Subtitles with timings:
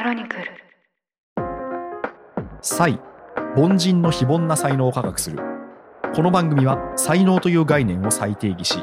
[0.00, 0.44] クロニクル。
[2.62, 2.98] 才
[3.54, 5.38] 凡人の非凡な才能を科学する。
[6.14, 8.78] この番組は才能という概念を再定義し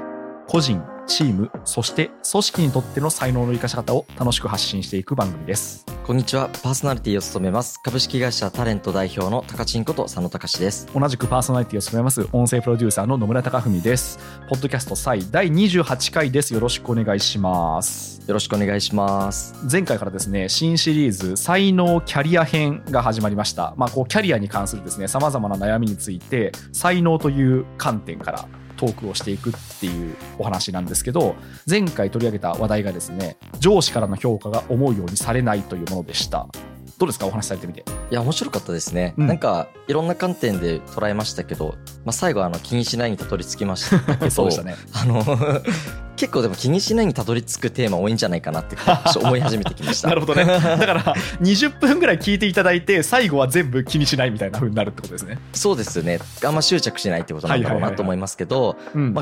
[0.47, 5.96] 個人チームそして組織にとっての才能の生かし方を楽しく発信していく番組です。
[6.07, 6.47] こんにちは。
[6.63, 7.81] パーソナリティを務めます。
[7.81, 10.87] 株式会社タレント代表の高知んこと佐野隆です。
[10.95, 14.17] 同じくパーソナリティを務めます音声プロデューサーの野村貴文です
[14.47, 19.53] ポッドキャスト才第28回ですよろしくお願いしますよろしくお願いします。
[19.69, 31.35] 前回からですね新シリーズ才能キャリア編が始まりましたまあこうキャリアに関するですねさまざまな悩みについて才能という観点からトークをしていくっていうお話なんですけど
[31.69, 36.47] 前回取り上げた話題がですね上司からの評価が思うようにされないというものでした。
[36.99, 37.27] どうですか？
[37.27, 37.81] お話しされてみて。
[38.09, 39.13] いや、面白かったですね。
[39.17, 39.27] うん。
[39.27, 43.99] なんか、いろんな観点で捉えましたけど、まあ、最後、あの、気にしないにたどり着きました。
[44.17, 44.75] けど、そうでしたね。
[44.93, 45.23] あの、
[46.17, 50.09] 結構でも気にしないにたどり着くテーマ多いんじゃないかなってちょっと思い始めてきました。
[50.09, 56.19] なるほどねだから20分ぐらい聞いていただいて最後は全部気にしないみたいな風になるってことですねそうですよね。
[56.43, 58.77] あんま執着しないってことなんだろうなと思いますけど、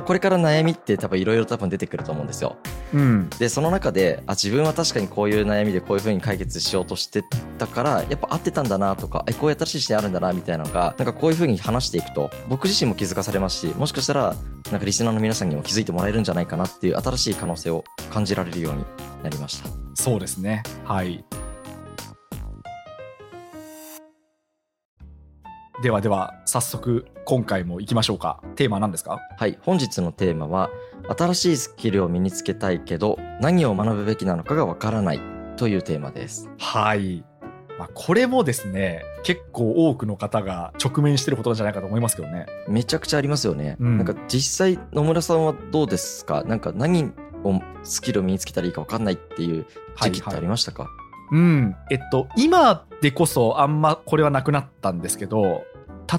[0.06, 2.56] これから悩みって多分いろいろ多分出てくると思うんですよ。
[2.94, 7.24] うんでその中であ自分は確かにこういう悩みでこういうふうに解決しようとして
[7.58, 14.36] たからやっぱ合ってたんだなとかえこういう新しい視点あるんだなみたいなのがなんかこういうふうに話していくと僕自身も気づかされますしもしかしたら
[14.72, 18.86] なんかリスナーの皆さんにも気づいてもらえるんじゃないかなっていう新しい可能性を感じられるように
[19.24, 19.70] なりました。
[19.96, 20.64] そうですね。
[20.84, 21.26] はい。
[25.84, 28.42] ではでは早速今回も行きましょうか。
[28.56, 29.20] テーマは何ですか？
[29.38, 29.58] はい。
[29.62, 30.70] 本日のテーマは
[31.18, 35.20] 新しいスキルを身につけたいけど何を学ぶべきなのかがわからない
[35.58, 36.50] というテーマです。
[36.60, 37.26] はい、
[37.78, 42.46] まあ、これもですね結構多くの方が直面してることなんじゃないかと思いますけどね。
[42.68, 43.98] めちゃくちゃありますよね、うん。
[43.98, 46.44] なんか実際野村さんはどうですか？
[46.44, 47.12] なんか何
[47.44, 49.66] をスキルを身につけたらいいか分かんないっていう
[50.02, 50.88] 時期ってありましたか、
[51.32, 51.76] うん。
[51.92, 55.64] えっと今でこそあんまこれはなくなったんですけど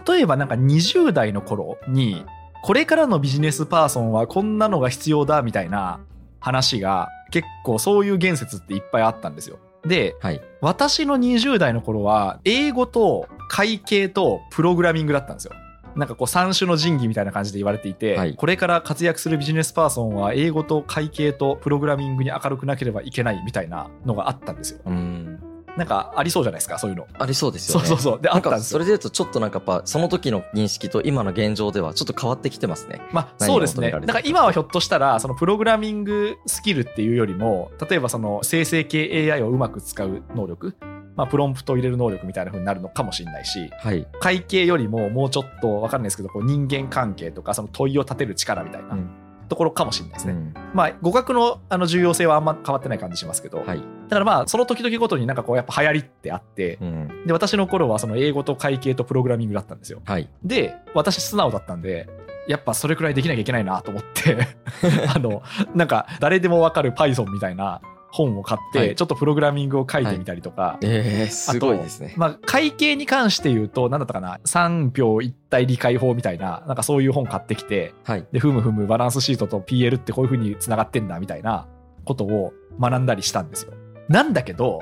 [0.07, 2.25] 例えばなんか20代の頃に
[2.63, 6.01] これからのビジネスパーソンはこんなのが必要だみたいな
[6.39, 10.41] 話が結構そういう言説っていっぱいあったんですよではい。
[10.61, 15.53] 私の20代の頃は英語と会計とプログラミングだったんですよ。
[15.97, 18.35] なんかこう三種の神器みたいな感じで言われていて、はい。
[18.35, 24.81] これから活躍するビジネスパーソンは英語と会計とプログラミングに明るくなければいけないみたいなのがあったんですよ。
[24.85, 25.36] うーん
[25.77, 27.07] なんかありそうじゃないですかそういうの。
[27.19, 27.87] ありそうですよね。
[27.87, 28.23] そうそうそう。
[28.23, 28.73] であったんですよ。
[28.73, 33.01] それで言うとちょっとなんかやっぱその時の認識と今の現状ではちょっと変わってきてますね。
[33.13, 33.91] まあ何そうですね。
[33.91, 40.75] だから今はひょっとしたらそのプログラミングスキルっていうよりも例えばその生成系 AI をうまく使う能力
[41.15, 44.07] まあプロンプトを入れる能力みたいな風になるのかもしれないしはい。
[44.21, 49.11] 会計よりももうちょっと分かんないですけどこう人間関係とかその問いを立てる力みたいなうん。
[49.49, 50.55] ところかもしれないですね、うん。
[50.75, 57.27] まあ語学のあの重要性はあんま変わってない感じしますけど、はいだからまあその時々ごとになんかこうやっぱ流行りってあってうん。
[57.27, 60.03] で私の頃はその英語と会計とプログラミングだったんですよ。
[60.05, 60.29] はい。
[60.45, 62.09] で私素直だったんで
[62.49, 64.49] やっぱそれくらいできなきゃいけないなと思って
[65.15, 65.43] あの
[65.75, 67.81] なんか誰でもわかる Python みたいな
[68.17, 68.95] 本を買って、はい。
[68.95, 72.15] ちょっとプログラミングを書いてみたりとか、えー、すごいですね。
[72.17, 78.27] まあ、会計に関して言うと、何だったかな、3秒一体理解法みたいな、なんかそういう本買ってきて、はい。
[78.33, 81.67] で、ふむふむバランスシートと PL ってこういう風に繋がってんだみたいな
[82.05, 83.75] ことを学んだりしたんですよ。
[84.09, 84.81] なんだけど、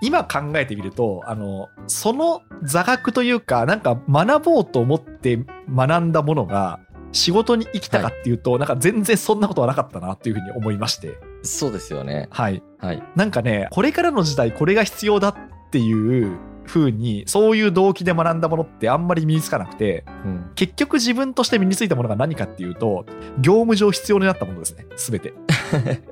[0.00, 5.38] 今考えてみると、あの、その座学というか、なんか学ぼうと思って
[5.72, 6.80] 学んだものが、
[7.12, 11.18] 仕事に生きたかっていうと、なんか全然そんなことはなかったなっていうふうに思いまして。
[11.42, 12.62] そうですよねはい。
[12.78, 15.36] はいなんかね、これからの時代これが必要だっ
[15.70, 23.04] ていう風に、そういう動機で学んだものってあんまり身につかなくて、うん結局自分として身についたものが何かっていうと、
[23.40, 25.34] 業務上必要になったものですね、すべて。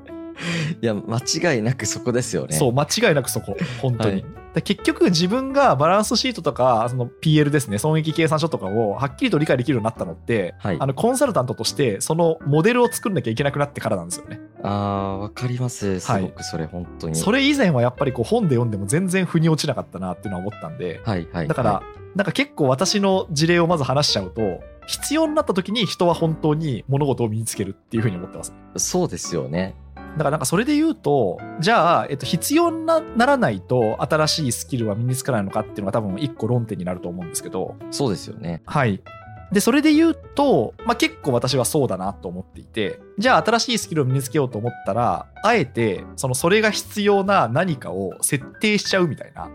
[0.81, 2.55] いや間違いなくそこですよね。
[2.55, 4.21] そう、間違いなくそこ、本当に。
[4.21, 4.41] はい。
[4.53, 10.77] で結局自分がバランスシートとか、その PL ですね、損益計算書とかをはっきりと理解できるようになったのって、はい。
[10.79, 14.39] あのコンサルタントとしてそのモデルを作んなきゃいけなくなってからなんですよね。
[14.63, 15.99] あーわかります。
[15.99, 17.15] すごくそれ本当に。
[17.15, 21.83] それ以前はやっぱりこう本で読んでも全然腑に落ちなかったなっていうのは思ったんで、はいはいだから、は
[22.15, 28.53] なんか結構私の事例をまず話しちゃうと、必要になった時に人は本当に物事を身につけるっていうふうに思ってます。
[28.75, 29.75] いそうですよね
[30.13, 39.01] だからなんかそれで言うと、じゃあ、えっと、必要になならないと新しいスキルは身につかないのかっていうのが多分一個論点になると思うんですけど、そうですよねはい。
[39.51, 49.49] で、それで言うと、まあ、結構私はそうだなと思っていて、じゃあ新しいスキルを身につけようと思ったら、あえて、そのそれが必要な何かを設定しちゃうみたいな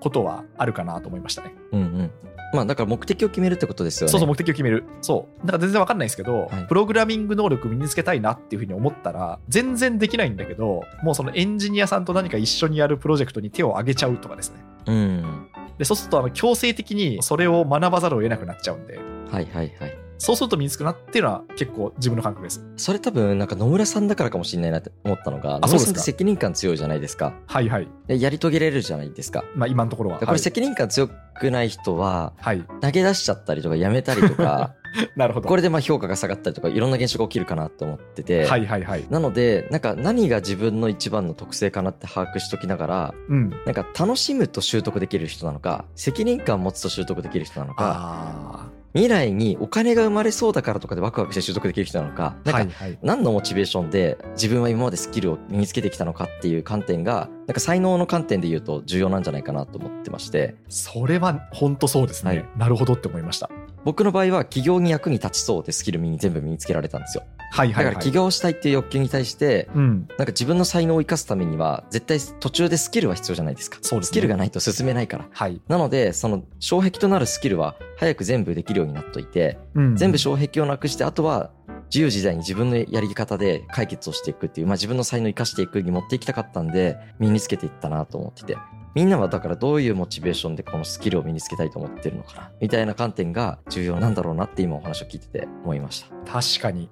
[0.00, 1.54] ことはあるかなと思いましたね。
[1.72, 2.10] うんうん。
[2.52, 4.10] まあだから目的を決めるってことですよね。
[4.10, 4.84] そうそう、目的を決める。
[5.00, 5.46] そう。
[5.46, 14.60] だから全然わかんないですけど、はいプログラミング能力身につけたいなっていうふうに思ったら、全然できないんだけど、もうそのエンジニアさんと何か一緒にやるプロジェクトに手を挙げちゃうとかですね。
[14.86, 15.48] うん。
[15.78, 18.98] で、そうすると、あの、強制的にそれを学ばざるを得なくなっちゃうんで、
[19.30, 20.09] はいはいはい。
[20.20, 22.62] そうすると身につくなっていうのは結構自分の感覚です。
[22.76, 27.32] それ多分なんか野村さんだからかもしれないなって思ったのが、野村さんって責任感強いじゃないですか。
[27.46, 27.88] はいはい。
[28.06, 29.44] でやり遂げれるじゃないですか。
[29.54, 30.18] まあ今のところは。
[30.18, 32.58] でこれ責任感強くない人は、はい。
[32.58, 32.66] はい。
[32.82, 34.74] 投げ出しちゃったりとかやめたりとか、
[35.16, 35.48] なるほど。
[35.48, 39.06] これでまあ評価が下がったりとかいろんな現象が起きるかなと思ってて、はいはいはい。
[39.08, 43.50] なのでなんか何が自分の一番の特性かなって把握しときながらうん。
[43.64, 48.59] なんか楽しむと習得できる人なのか責任感を持つと習得できる人なのかあ
[48.92, 52.50] 未来にお金が生まれそうだからとかでワクワクして習得できる人なのかあ。
[52.50, 52.74] なんか。
[53.02, 63.50] 何のモチベーションで自分は今までスキルを身につけてきたのかっていう観点がなんか才能の観点で言うと重要なんじゃないかなと思ってましてそれは本当そうですね、はいなるほどって思いました。
[63.84, 67.94] 僕の場合は起業に役に立ちそうでスキル身に全部身につけられたんですよはいはいはい。
[67.94, 70.06] だから起業したいっていう欲求に対してうん。
[70.10, 75.60] なんか自分の才能を生かすためには絶対途中でスキルは必要じゃないですかそうですねスキルがないと進めないからはい。
[75.68, 81.50] なのでその障壁となるスキルは早く全部できるようになっといてうん全部障壁をなくしてあとは
[81.90, 88.56] 自由自在に自分のやり方で解決をしていくっていう、まあ、自分の才能を生かしていくに持っていきたかったんで身につけていったなと思ってて
[88.94, 96.88] みんなはだからどういうモチベーションでこのスキルを身につけたいと思ってるのかなみたいな観点が重要なんだろうなって今お話を聞いてて思いました確かに。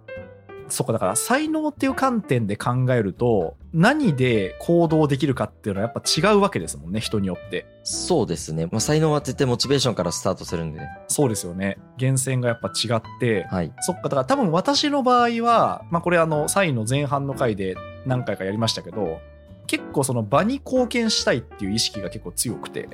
[0.68, 7.66] そっか、だから才能っていう観点で考えると、何で行動できるかっていうのはやっぱ違うわけですもんね、人によって。
[7.84, 10.88] そうですね、まあ、才能は絶対モチベーションからスタートするんでね。
[11.08, 11.78] そうですよね。
[11.98, 13.72] 源泉がやっぱ違って、はい。
[13.80, 17.76] そっか、だから多分私の場合は、まあこれあの、サインの前半の回で
[18.06, 19.20] 何回かやりましたけど、
[19.66, 22.88] 結構その場に貢献したいっていう意識が結構強くて、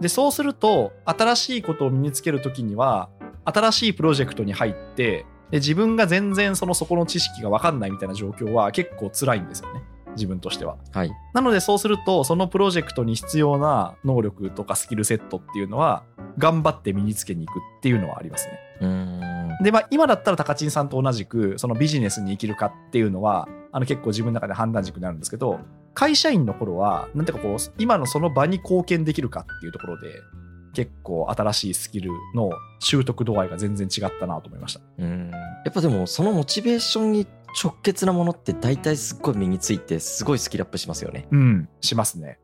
[0.00, 3.08] で、そうすると、新しいことを身につけるときには、
[3.44, 9.82] 新しいプロジェクトに入って、で、自分が全然そのそこの知識がわかんないみたいな状況は結構辛いんですよね。
[10.16, 10.76] 自分としては。
[10.92, 16.04] はいなのでそうすると、そのプロジェクトに必要な能力とかスキルセットっていうのは、
[16.38, 18.58] 頑張って身につけに行くっていうのはありますね。
[18.80, 19.26] うーん
[19.62, 25.60] で、まあ、今だったら高知さんと同じく、そのビジネスに生きるかっていうのは、あの結構自分の中で判断軸になるんですけど、
[25.94, 30.08] 会社員の頃は、なんていうかこう、今のその場に貢献できるかっていうところで、
[30.76, 32.50] 結構新しいスキルの
[32.80, 34.80] 習得度合いが全然違ったなと思いました。
[34.98, 37.26] うーんやっぱでもそのモチベーションに
[37.62, 42.38] 直結なものって大体すっごい身についてすごいスキルアップしますよねうん、しますね。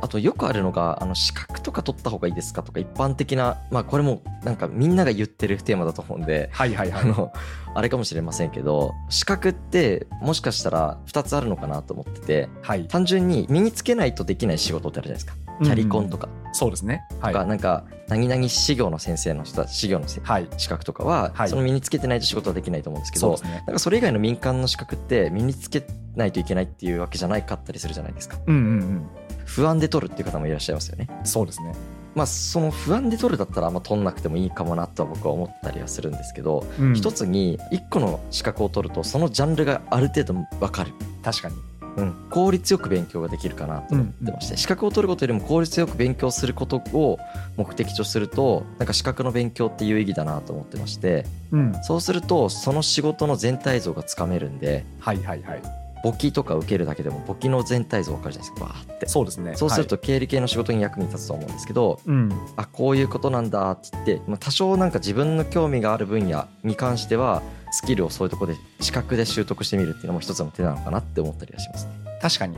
[0.00, 7.02] あとよくあるのが、あの、資格とか取った方がいいですかとか、一般的な、まあこれもなんかみんなが言ってるテーマだと思うんで、はいはいはい。
[7.02, 7.32] あの、
[7.74, 12.86] あれかもしれませんけど、資格ってもしかしたら2つあるのかなと思ってて、はい。
[12.86, 15.47] 単純に身につけないとできない仕事ってあるじゃないですか。
[15.62, 17.04] キャリコンとか、そうですね。
[17.20, 17.32] はい。
[17.32, 20.48] とか、なんか、何々修行の先生の人たち、修行のせはい。
[20.56, 23.62] 資格とかは、はいその身につけてないと仕事はできないと思うんですけど、そうですね。
[23.66, 28.38] なんかそれ以外の民間の資格って身につけないといけないっていうわけじゃないかったりするじゃないですか。
[28.46, 29.08] うんうん
[29.44, 31.08] 不安で取るっていう方もいらっしゃいますよね。
[31.20, 31.26] うん。
[31.26, 31.72] そうですね。
[32.14, 40.92] まあその不安で取るだったらあんま取んなくてもいいかもなとは僕は思ったりはするんですけど、うん一つに一個の資格を取るとそのジャンルがある程度わかる。
[41.22, 41.54] 確かに。
[41.98, 47.18] うん、効率よく勉強ができるかなと思ってまして、資格を取ることよりも効率よく勉強することを
[47.56, 51.74] 目的とするとなんか資格の勉強って有意義だなと思ってましてうん。
[51.82, 55.62] そうするとその仕事の全体像がつかめるんではいはいはい。
[56.04, 59.56] 簿記とか受けるだけでも簿記の全体像わかるじゃないですかバーってそうですね。
[59.56, 62.32] そうするはと経理系の仕事に役に立つと思うんですけど、い、うん。
[62.56, 71.92] あこういうことなんだって言って、まあ、多少なんか自分の興味がある分野に関してはスキルをそういうところで資格で習得してみるっていうのも一つの手なのかなって思ったりはしますね。
[72.20, 72.56] 確かに。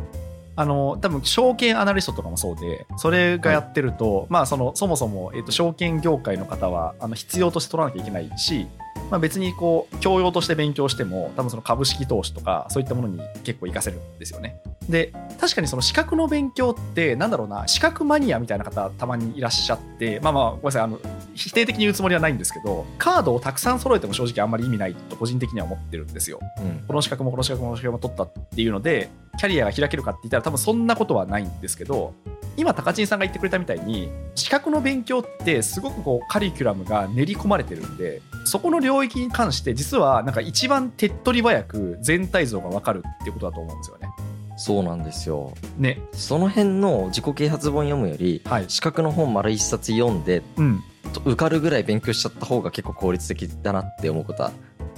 [0.57, 8.67] あの、多分証券アナリストとかもそうで、それがやってると、まあ、その、そもそも、えっと、証券業界の方は、あの、必要として取らなきゃいけないし、
[9.11, 14.61] まあ、別にこう、教養として勉強しても、多分その株式投資とか、そういったものに結構活かせるんですよね。
[14.88, 20.99] で、確かにその資格の勉強って、なんだろうな、資格マニアみたいな方、たまにいらっしゃって、まあまあ、ごめんなさい、あの、
[21.35, 26.40] 否定的に言うつもりはないんですけど、カードをたくさん揃えても正直あんまり意味ないと個人的には思ってるんですよ。
[26.59, 32.14] うんこの資格もこの資格もこの資格も取ったっていうので、キャリアが開けるかって言ったら多分そんなことはないんですけど、
[32.57, 44.09] 今、高知さんが言ってくれたみたいに、資格の勉強ってすごくこうカリキュラムが練り込まれてるんで、そこの領域に関して実はなんか一番手っ取り早く全体像がわかるっていうことだと思うんですよね。
[44.57, 46.00] そうなんですよね。
[46.12, 48.64] その辺の自己啓発本読むよりはい。
[48.69, 50.83] 資格の本丸一冊読んでうん。
[51.12, 54.52] と受かるぐらい勉強しちゃった方が結構効率的だなって思うことは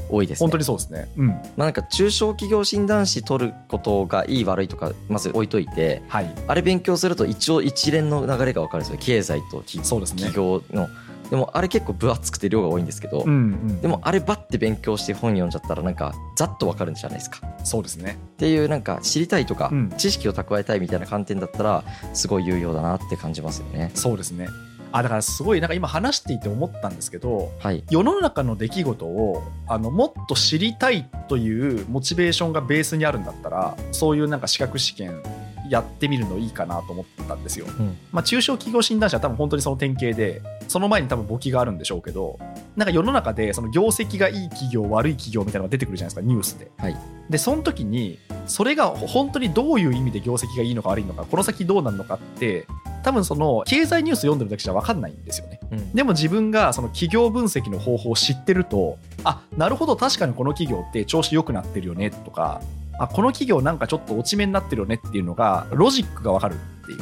[0.08, 0.44] 多いですね。
[0.44, 1.08] 本当にそうですね。
[1.16, 1.28] うん。
[1.28, 6.34] まあ、なんか中小企業診断士取ることがいい悪いとかまず置いといてはい。
[6.46, 10.88] あれ勉強すると一応一連の流れが分かるんですよ経済と企そうですね企業の
[11.30, 13.80] でもあれ結構分厚くて量が多いんですけど、うんうん。
[13.80, 18.18] でもあれバッて勉強して本読んじゃったらなんかざっと分かるんじゃないですかそうですね。
[18.34, 24.48] っていうなんか知りたいとかうん知識を蓄えたいみたいな観点だったらすごい有用だなって感じますよねそうですね。
[24.92, 35.22] あだからすごいなんか今話していて思ったんですけどはい世の中の出来事をあのもっと知りたいというモチベーションがベースにあるんだったらそういうなんか資格試験
[35.68, 37.66] やってみるのいいかなと思ったんですよ。
[37.66, 42.38] うんまあ、中小企業診断士は多分本当にその典型でその前に多分簿記があるんでしょうけど
[42.76, 46.70] なんか世の中でその業績がいい企業悪い企業みたいなのが出てくるじゃないですかニュースで。
[46.76, 46.96] はい
[47.30, 52.66] でその時にそれが本当にどういう意味で業績がいいのか悪いのかこの先どうなるのかって
[53.02, 55.60] 多分その経済ニュース読んでるだけじゃ分かんないんですよね。
[55.70, 62.60] うんでも自分がその企業分析の方法を知ってるとあなるほど確かにこの企業って調子良くなってるよねとか
[62.98, 66.98] あこの企業なんかちょっと落ち目になってるよねっていうのがロジックが分かるっていう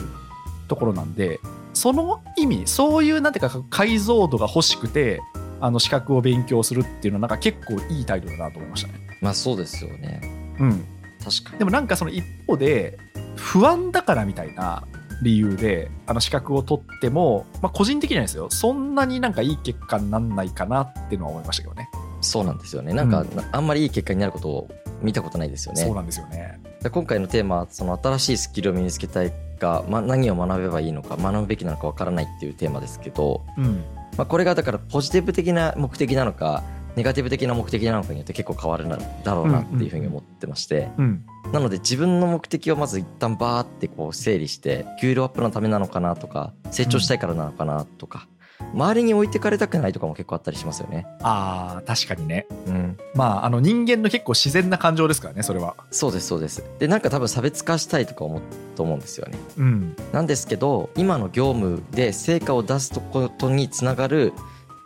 [0.69, 1.41] ところなんで
[1.75, 5.21] その意味そういうなんていうか解像度が欲しくて
[5.61, 8.95] あの資格を勉強するっていうのはなんか結構いい態度だなと思いましたね。
[9.21, 10.21] まあそうですよね
[10.59, 10.85] うん、
[11.25, 12.99] 確かにでもなんかその一方で
[13.37, 14.85] 不安だからみたいな
[15.23, 21.89] 理由であの資格を取っても、まあ、個人的にはですよそんなになんかいい結果になんないかなっていうのは思いましたけどね。
[22.21, 22.93] そうなんですよね。
[22.93, 23.29] なんか、うん。
[23.51, 24.69] あんまりいい結果になることを
[25.03, 25.83] 見たことないですよね。
[25.83, 26.61] そうなんですよね。
[26.83, 33.85] で今回のテーマはその新しいスキルを身につけたいが、ま、何を学べばいいのか学ぶべきなのかわからないっていうテーマですけど、うん。
[34.17, 36.63] まあ、これがだからポジティブ的な目的なのか
[36.97, 48.29] ネガティブ的な目的なのかによって結構変わるなだろうなっていうふうに思ってまして、うんなので自分の目的をまず一旦バーってこう整理して給料アップのためなのかなとか成長したいからなのかなとか、
[48.75, 51.07] 周りに置いてかれたくないとかも結構あったりしますよね。
[51.23, 56.65] あー確かにねうん、まああの人間の結構自然な感情ですからねそれはそうですそうです。
[56.79, 58.43] でなんか多分差別化したいとか思う
[58.77, 59.39] と思うんですよね。
[59.57, 64.33] うんなんですけど今の業務で成果を出すことにつながる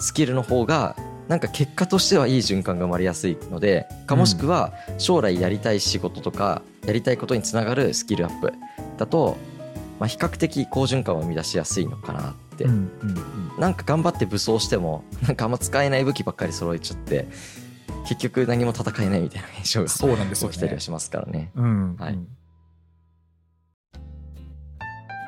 [0.01, 0.97] スキルの方が
[1.29, 8.53] なんか結果としてはいい循環が生まれやすいのでかもしくは将来やりたい仕事とかやりたいことにつながるスキルアップ
[8.99, 9.37] だと、
[9.99, 13.11] まあ、比較的好循環を生み出しやすいのかなって、うんうん
[13.55, 13.61] うん。
[13.61, 17.27] なんか頑張って武装してもなんかあんま使えない武器ばっかり揃えちゃって
[18.07, 21.51] 結局何も戦えないみたいな現象がそうなんです起きたりはしますからね。
[21.55, 21.97] うん。
[21.97, 22.13] はい。
[22.13, 22.29] うん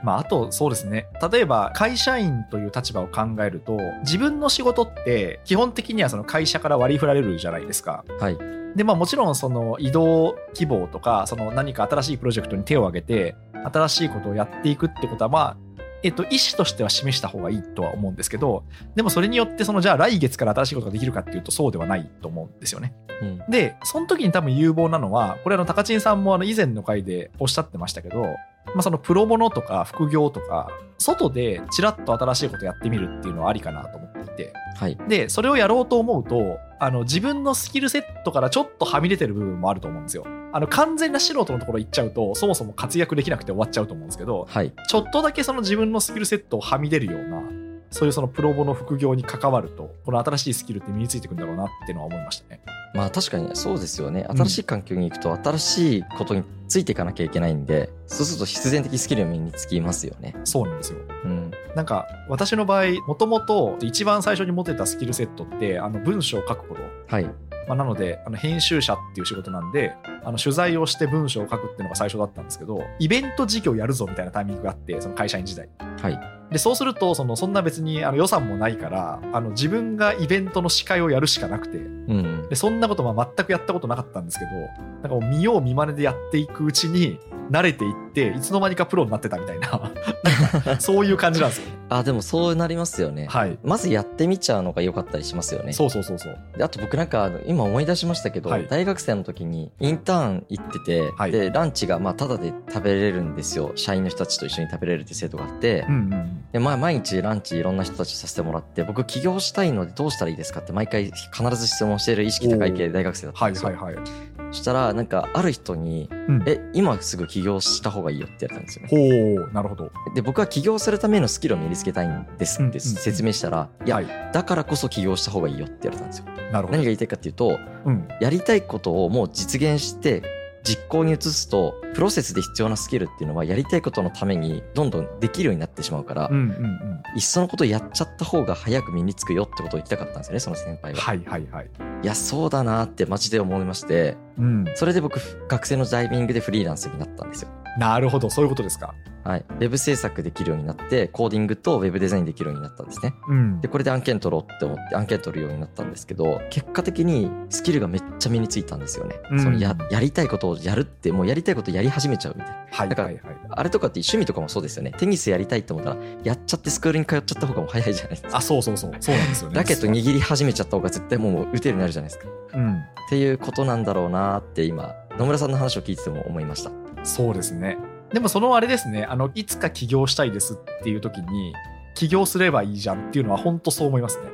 [0.06, 8.04] まあ、あとそうですね例えば会社員という立場を考えると自分の仕事って基本的にはその会社から割り振られるじゃないですか。
[8.20, 8.38] はい、
[8.76, 13.34] でまあもちろんその移動希望とかその何か新しいプロジェクトに手を挙げて
[13.64, 15.56] 新しいことをやっていくってことはまあ
[16.02, 18.62] えっと、意思としては示した方がいいとは思うんですけど
[18.94, 22.94] でもそれによってそのじゃあ来月から新しいことができるかっていうとそうではないと思うんですよね。
[23.22, 28.26] うんで、その時に多分有望なのは、これあの、高知さんもあの以前の回でおっしゃってましたけど、
[28.74, 30.68] まあそのプロボノとか副業とか、
[30.98, 34.98] 外でちらっと新しいことやってみるっていうのはありかなと思っていて、はい。
[35.08, 40.24] で、それをやろうと思うと、あの、自分のスキルセットからちょっとはみ出てる部分もあると思うんですよ。
[40.52, 44.72] あの、完全な素人のところ行っちゃうと、そもそも活躍できなくて終わっちゃうと思うんですけど、はい。
[44.88, 47.42] ちょっとだけその自分のスキルセットをはみ出るような、
[47.90, 52.60] そういうそのプロボの副業に関わると、この新しいスキルって身についてくるんだろうなっていうのは思いましたね。
[52.94, 60.34] まあ確かにそうですよねん新しい環境に行くと新しいことについていかなきゃいけないんで、そうすると必然的スキルが身につきますよね。
[60.44, 60.98] そうなんですよ。
[61.24, 67.24] うん、なんか私の場合もともと一番最初に持ってたスキルセットってあの文章を書くこと、はい
[67.66, 75.68] まあ、なのであの編集者っていう仕事なんであの取材をして文章を書くっていうのが最初だったんですけどイベント事業やるぞみたいなタイミングがあってその会社員時代
[76.00, 87.18] はいでそうするとそのそんな別にあの予算もないからあの自分がイベントの司会をやるしかなくてうんでそんなことまあ全くやったことなかったんですけどなんか見よう見まねでやっていくうちに
[87.50, 91.76] 慣れていっていつの間にかプロになってたみたいなそういう感じなんですよね。
[91.88, 93.26] あでもそうなりますよね。
[93.30, 95.72] はいまずやってみちゃうのが良かったりしますよね。
[95.72, 96.38] そうそうそうそう。
[96.56, 106.35] であと僕なんか今思い出しましたけど、はい大学生の時にインターン行ってて、はいでランチがまあタダで食べれるんですよ社員の人たちと一緒に食べれるって制度があって、うんうん。
[106.52, 114.04] でまあ、毎日ランチいろんな人たちとさせてもらって僕起業したいのでどうしたらいいですかって毎回必ず質問している意識高い系大学生だったはいんですよ、はいはい。
[114.52, 119.90] そしたらなんかある人にうん「え今すぐ起業した方がいいよ」って言われたんですよねほう、なるほど。
[120.14, 126.78] で僕は起業するためのスキルを身につけたいんですってうんうん説明したら「いや、はい、だからこそ起業した方がいいよ」って言われたんですよなるほど。
[126.78, 128.08] 何が言いたいかっていうとうん。
[128.20, 130.22] やりたいことをもう実現して
[130.66, 137.02] 実行に移すとプロセスで必要なスキルっていうのはやりたいことのためにどんどんできるようになってしまうから、うんうんうん。
[137.14, 141.00] いっそのことやっちゃった方が早く身につくよってことを言いたかったんですよねその先輩は。
[141.00, 141.70] はいはいはい。
[142.02, 144.64] いやそうだなってマジで思いましてうん。
[144.74, 147.50] それで僕学生のタイミングでフリーランスになったんですよ。
[147.78, 148.94] なるほど、そういうことですか。
[149.26, 153.12] はい、ウェブ制作できるようになってコーディングとウェブデザインできるようになったんですね。
[153.28, 153.66] うんで。
[153.66, 159.16] これで案件取ろうって思って案件取るようになったんですけど結果的にスキルがめっちゃ身についたんですよね。
[159.32, 162.56] うんそのややりたいことをやるってもうやりたいことやり始めちゃうみたいな。
[162.70, 163.36] はいだからはいはい。
[163.50, 164.92] あれとかって趣味とかもそうですよね。
[164.96, 168.36] テニスやりたいって思ったらやっちゃってスクールに通っちゃった方がもう早いじゃないですか。
[168.36, 168.92] あ、そうそうそう。
[169.00, 169.56] そうなんですよね。
[169.56, 172.28] ラケット握り始めちゃった方が絶対もう打てるようになるじゃないですか。
[172.54, 172.74] うん。
[172.74, 176.85] っていうことなんだろうなって今野村さんの話を聞いてても思いました。
[177.02, 177.78] そうですね。
[178.12, 181.54] でもそのあれですね、あの、いつか起業したいですっていう時に、
[181.94, 184.24] 起業すればいいじゃんっていうのは本当そう思いますね。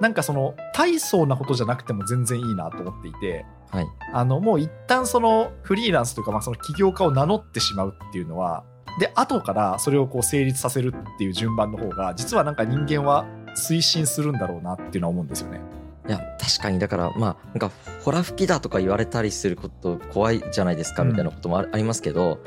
[0.00, 3.86] なんかその、大層なことじゃなくても全然いいなと思っていて、はい。
[4.12, 8.64] あの、もう一旦そのフリーランスというか、まあその起業家を名乗ってしまうっていうのは、
[8.98, 15.60] で、後からそれをこう成立させるっていう順番の方が、実はなんか人間は推進するんだろうなっていうのは思うんですよね。
[16.08, 17.70] いや確かにだからまあなんか
[18.02, 22.38] ほら吹きだとか言われたりすること怖いじゃないですかみたいなこともあありますけど、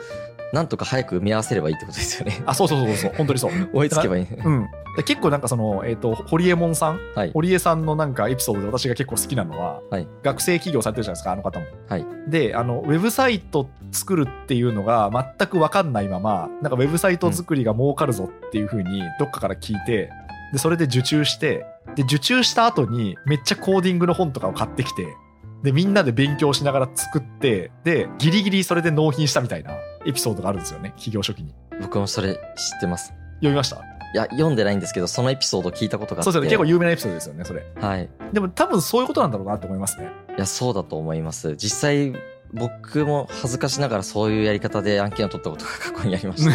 [0.54, 2.42] なんとか早く埋め合わせればいいってことですよね。
[2.46, 3.52] あ、そうそうそうそう、本当にそう。
[3.74, 4.26] 追いつけばいい。
[4.26, 4.70] うん。
[4.98, 7.00] で結構なんかその、えっ、と、堀江門さん？
[7.16, 7.32] はい。
[7.34, 11.66] 堀江さんのなんかエピソードで私が結構好きなのは、はい学生起業されてるじゃないですかあの方も。
[11.88, 20.10] はいであのウェブサイト作るっていうのが全く分かんないままなんかウェブサイト作りが儲かるぞっていうふうにどっかから聞いて、
[20.52, 25.16] でそれで受注してで受注した後にめっちゃコーディングの本とかを買ってきて
[25.64, 29.74] でみんなで勉強しながら作ってでギリギリそれで納品したみたいな
[30.06, 31.54] エピソードがあるんですよね起業初期に。
[31.80, 32.40] 僕もそれ知っ
[32.80, 33.14] てます。
[33.36, 33.78] 読みました？
[34.14, 36.32] いや読んでないんですけどそのエピソード聞いたことがあって。
[36.32, 37.66] そうですよね結構有名なエピソードですよねそれ。
[37.80, 38.10] はい。
[38.34, 40.10] でも多分そういうことなんだろうなって思いますね。
[40.36, 41.56] いやそうだと思います。
[41.56, 42.14] 実際
[42.54, 46.52] 僕も恥ずかしながらそういうやり方で案件を取ったことが過去にありまして。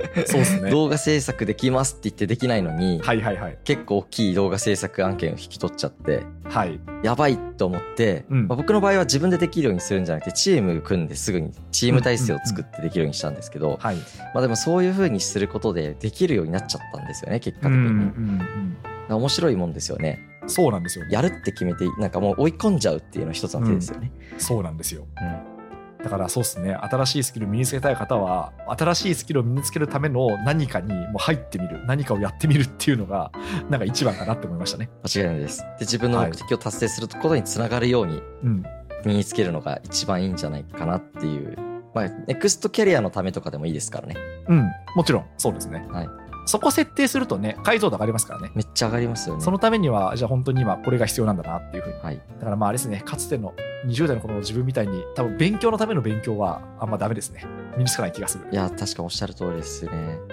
[0.26, 0.70] そうですね。
[0.70, 3.58] 動画制作できますって言ってできないのに、はいはいはい。
[3.64, 6.80] 結構大きい動画制作案件を引き取っちゃって、はい。
[7.02, 13.96] やばいと思って、うんまあ僕の場合は自分でできるようにするんじゃなくて、チーム組んですぐにチーム体制を作ってできるようにしたんですけど、はい。
[13.96, 14.02] ま
[14.36, 17.80] あでもそういう風にすることでできるようになっちゃったんですよね、結果的に。
[17.80, 18.76] うん
[19.16, 20.29] 面白いもんですよね。
[20.42, 20.50] うん。
[20.50, 21.12] そうなんですよね。
[21.12, 24.12] やるって決めて、なんかもう追い込んじゃうっていうのは一つの手ですよね。
[24.38, 25.06] そうなんですよ。
[25.20, 25.60] うん
[26.02, 26.72] だからそうですね。
[26.74, 33.30] 新しいスキルを身につけたい方は、新しいスキルを身につけるための何かにもう入ってみる、何かをやってみるっていうのが、
[33.68, 34.88] なんか一番かなって思いましたね。
[35.04, 35.60] 間違いないです。
[35.60, 38.62] で、自分の目的を達成することにつながるようにうん。
[39.04, 41.56] 身につけるのが一番いいんじゃないかなっていう。
[41.94, 44.16] まあ、ネクストキャリアのためとかでもいいですからね。
[44.48, 44.70] うん。
[44.94, 45.86] もちろん、そうですね。
[45.90, 46.08] はい。
[46.50, 48.50] そこ設定するとね、解像度上がりますからね。
[48.54, 49.40] めっちゃ上がりますよね。
[49.40, 51.98] そのためには、じゃあ本当に今これが必要なんだなっていうふうに。
[52.00, 52.20] はい。
[52.38, 53.54] だからまああれですね、かつての
[53.86, 57.44] 20代の頃の自分みたいに、多分勉強のための勉強はあんまダメですね。
[57.76, 58.54] 身につかない気がするい。
[58.54, 59.92] や、確かおっしゃる通りですね。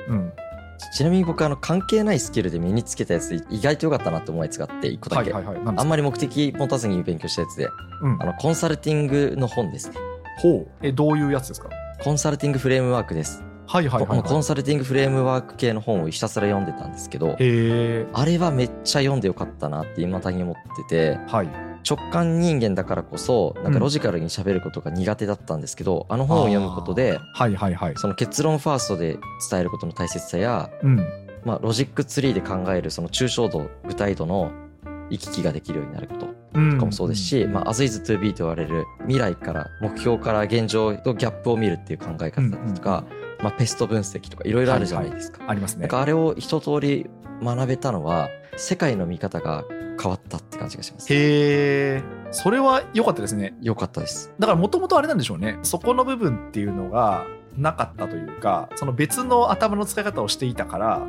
[0.10, 0.34] うん。
[0.93, 5.32] ちちなみに僕、あの、関係ないスキルで身につけたやつで意外と良かったなって思うやつがあって、一個だけ。
[5.32, 7.67] はいはいあんまり目的持たずに勉強したやつで、
[8.01, 8.25] うんあ。
[8.25, 9.95] の、コンサルティングの本ですね。
[10.39, 10.67] ほう。
[10.82, 11.69] え、どういうやつですか？
[12.03, 13.43] コンサルティングフレームワークです。
[13.67, 17.36] はいはいはい、コンサルティングフレームワーク系の本をひたすら読んでたんですけど。
[18.13, 21.49] あれはめっちゃ読んでよかったなって未だに思ってて、はい。
[21.88, 27.93] 直感人間だからこそ、なんかロジカルに喋ることが苦手だったんですけど、あの本を読むことで、はいはいはい。
[27.97, 29.17] その結論ファーストで
[29.49, 30.97] 伝えることの大切さや、うん。
[31.43, 34.51] まあ、ロジックツリーで考えるその抽象度、具体度の
[35.10, 43.06] 行き来ができるようになることうんとかもそうですし、まあ、as is to be と言われる未来から目標から現状とギャップを見るっていう考え方だったりとか、
[43.41, 45.43] まあ、 PEST 分析とかいろいろあるじゃないですか。
[45.47, 45.88] ありますね。
[45.91, 47.10] あれを一通り
[47.43, 49.63] 学べたのは、世界の見方が
[50.02, 51.13] 変わったって感じがします。
[51.13, 52.04] へえ。
[52.32, 53.56] それは良かったですね。
[53.62, 54.34] よかったです。
[54.39, 55.60] だからもともとあれなんでしょうね。
[55.63, 61.02] そこの部分っていうのがなかったというか、その別の頭の使い方をしていたから、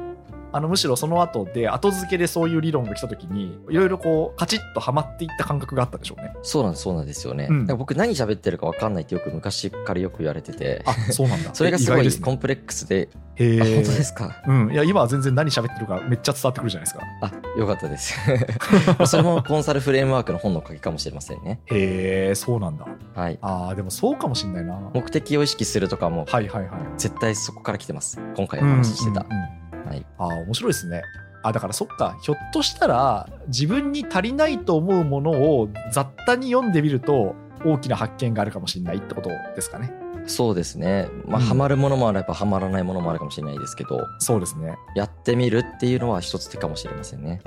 [0.52, 6.32] あのむしろその後で後付けでそういう理論が来た時にいろいろこうカチッとはまっていった感覚があったんでしょうね。
[6.42, 7.48] そうなんです、そうなんですよね。
[7.50, 11.50] うん僕何喋ってるか分かんないってよく昔からよく言われてて、あそうなんだ。
[11.54, 14.42] それがすごいコンプレックスで、へあ、本え当ですか？
[14.46, 14.72] うん。
[14.72, 17.04] いや今は全然何喋ってるかめっちゃ伝わってくるじゃないですか。
[17.22, 18.14] あ、よかったです。
[19.06, 21.61] それもコンサルフレームワークの本のおかげかもしれませんね。
[21.66, 22.87] へえそうなんだ。
[23.14, 23.38] はい。
[23.42, 24.74] ああでもそうかもしんないな。
[24.74, 26.68] は目的を意識するとかもいはいはい。
[26.96, 28.18] 絶対そこから来てます。
[28.37, 29.26] 今回お話ししてた。
[29.28, 29.58] うんうんうん
[29.88, 30.07] はい。
[30.18, 31.03] ああ面白いですね。
[31.42, 39.92] あだからそっかひょっとしたら自分に足りないと思うものを雑多に読んでみると大きな発見があるかもしれないってことですかね。
[40.27, 41.09] そうですね。
[41.27, 44.77] まあ、うんハマるものもあればハマらないものもあるかもしれないですけど、そうですね。
[44.94, 47.40] やってみるっていうのは一つ手かもしれませんね。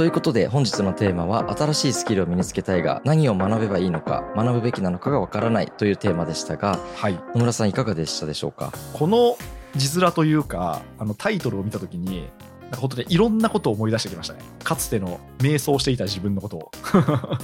[0.00, 7.20] とということで本日のテーマは新しいスキルを身につけたいが何を学べばいいのか学ぶべきなのかがわからないというテーマでしたがはい。
[7.34, 8.72] 野村さんいかがでしたでしょうか？
[8.94, 9.36] この
[9.76, 12.30] 字面というか、あのタイトルを見たときに、
[12.62, 14.40] なんか本当にいろんなことを思い出してきましたね。
[14.64, 16.70] かつての瞑想していた自分のことを。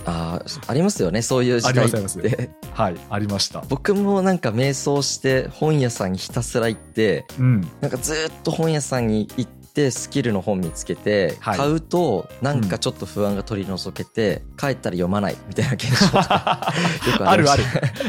[0.07, 3.62] あーありますよねそういう時代ありますありってはい、ありました。
[3.69, 7.61] 僕もなんか瞑想して本屋さんにひたすら行ってうん。
[7.83, 16.17] なんかずーっと本屋さんに行ってスキルの本見つけてはい買うとなんかちょっと不安が取り除けて帰ったら読まないみたいな現象
[17.11, 17.62] よくあるある。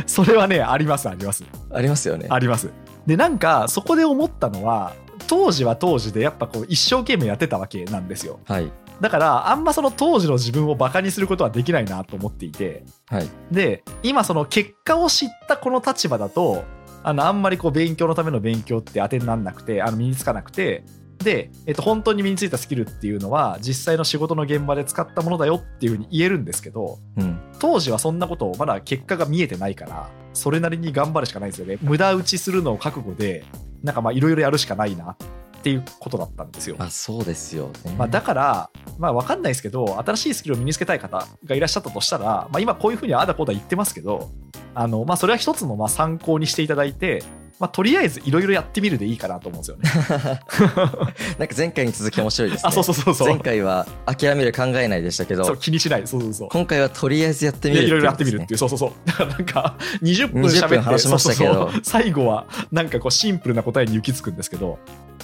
[0.06, 1.44] それはね、あります、あります。
[1.72, 2.70] ありますよねあります。
[3.06, 4.94] で、なんか、そこで思ったのは、
[5.28, 8.40] 当時は当時でやっぱこう一生懸命やってたわけなんですよ。
[8.46, 16.64] はいだから、あんまその当時の自分をバカにすることはできないなと思っていて、はいで、今その結果を知ったこの立場だと、
[17.04, 20.84] あの、あんまりこう勉強のための勉強って当てになんなくて、あの、身につかなくて、
[21.24, 31.80] で、えっと、本当に身についたスキルっていうのは、実際の仕事の現場で使ったものだよっていうふうに言えるんですけど、うん当時はそんなことをまだ結果が見えてないから、それなりに頑張るしかないんですよね。
[31.82, 33.44] 無駄打ちするのを覚悟で、
[33.84, 35.18] なんかまあいろいろやるしかないな
[35.58, 36.76] っていうことだったんですよ。
[36.78, 44.30] まあそうですよねまあ、だから、まあ、わかんないですけど、新しいスキルを身につけたい方がいらっしゃったとしたら、まあ、今こういうふうにああだこうだ言ってますけど、
[44.76, 47.24] あの、まあ、それは一つのまあ参考にしていただいて、
[47.60, 50.42] まあ、とりあえずいろいろやってみるでいいかなと思うんですよね。
[51.40, 53.28] なんか前回に続き面白いですねあ、そうそうそうそう。
[53.30, 56.06] 前回は諦める考えないでしたけどそう気にしない。
[56.06, 56.50] そうそうそう。
[56.52, 59.10] 今回はとりあえずやってみるいやいろいろやってみるっていう、そうそうそう。
[59.26, 64.78] なんか、20分20喋って分話しましたけどそうそうそう最後は、なんかこう、シンプルな答えに行き着くんですけど、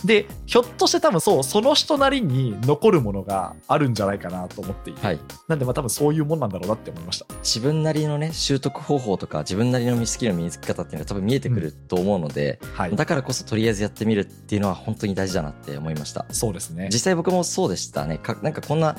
[0.06, 7.26] で、ひょっとして多分そう、その人なりに残るものがあるんじゃないかなと思っていて、はいなんでまあ多分そういうもんなんだろうなって思いました。
[7.42, 12.96] 自分なりのね習得方法とか自分なりのスキルの身につけ方っていうのが多分見えてくると思うので、はい。
[12.96, 16.90] だからこそとりあえずやってみるっていうのは本当に大事だなって思いましたそうですね。
[16.92, 18.96] 実際僕もそうでしたねかなんかこんな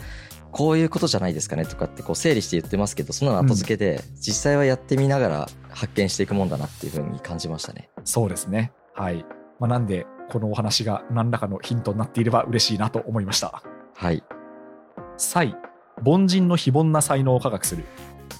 [0.50, 8.72] こういうことじゃないですかねとかってこう整理して言ってますけどそんなの後付けで実際はやってみながら発見していくもんだなっていうふうに感じましたねそうですね。
[8.94, 9.24] はい。
[9.58, 13.62] まあ、なんで、このお話が何らかのヒントになっていれば嬉しいなと思いました。
[13.96, 14.22] はい
[15.16, 15.54] 才、
[16.04, 17.84] 凡人の非凡な才能を科学する。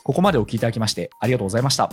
[0.02, 1.90] ここまでお聞きいただきましてありがとうございました。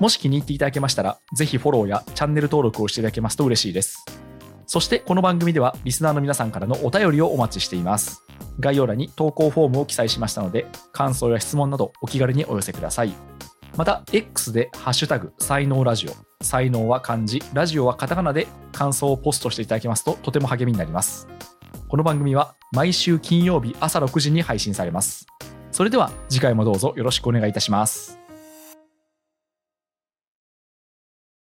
[0.00, 4.04] もし気に入っていただけましたら、ぜひフォローやチャンネル登録をしていただけますと嬉しいです。
[4.66, 8.22] そしてこの番組ではリスナーの皆さんからのお便りをお待ちしています。
[8.58, 13.12] 概要欄に投稿フォームを記載しましたので、感想や質問などお気軽にお寄せください。
[13.76, 16.12] また、X でハッシュタグ、才能ラジオ、
[16.44, 21.26] 才能は漢字、ラジオはカタカナで感想をポストしていただけますととても励みになります。
[21.88, 25.26] この番組は毎週金曜日朝6時に配信されます。
[25.72, 28.23] それでは次回もどうぞよろしくお願いいたします。